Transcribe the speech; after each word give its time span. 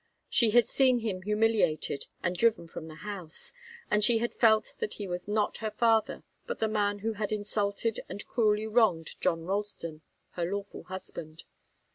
She 0.29 0.49
had 0.49 0.65
seen 0.65 1.01
him 1.01 1.21
humiliated 1.21 2.07
and 2.23 2.35
driven 2.35 2.67
from 2.67 2.87
the 2.87 2.95
house, 3.05 3.53
and 3.91 4.03
she 4.03 4.17
had 4.17 4.33
felt 4.33 4.73
that 4.79 4.95
he 4.95 5.05
was 5.07 5.27
not 5.27 5.57
her 5.57 5.69
father, 5.69 6.23
but 6.47 6.57
the 6.57 6.67
man 6.67 6.97
who 7.05 7.13
had 7.13 7.31
insulted 7.31 7.99
and 8.09 8.25
cruelly 8.25 8.65
wronged 8.65 9.11
John 9.21 9.43
Ralston, 9.43 10.01
her 10.31 10.45
lawful 10.51 10.85
husband. 10.85 11.43